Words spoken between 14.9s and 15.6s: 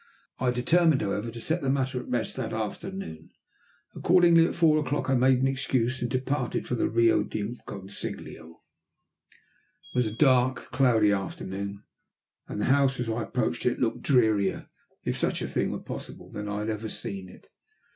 if such a